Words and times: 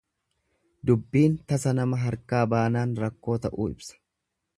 Dubbiin 0.91 1.35
tasa 1.53 1.73
nama 1.79 1.99
harkaa 2.05 2.41
baanaan 2.55 2.97
rakkoo 3.05 3.37
ta'uu 3.45 3.69
ibsa. 3.75 4.01